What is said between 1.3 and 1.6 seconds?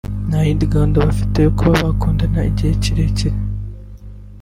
yo